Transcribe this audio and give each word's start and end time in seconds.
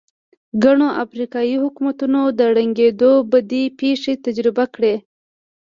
ګڼو 0.63 0.87
افریقايي 1.03 1.55
حکومتونو 1.63 2.19
د 2.37 2.39
ړنګېدو 2.55 3.11
بدې 3.31 3.63
پېښې 3.79 4.13
تجربه 4.25 4.63
کړې. 4.75 4.95